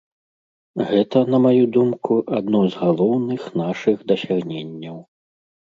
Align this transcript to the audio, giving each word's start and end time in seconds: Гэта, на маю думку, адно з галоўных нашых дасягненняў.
Гэта, 0.91 1.21
на 1.33 1.37
маю 1.45 1.63
думку, 1.77 2.13
адно 2.39 2.65
з 2.73 2.83
галоўных 2.85 3.41
нашых 3.63 3.97
дасягненняў. 4.15 4.97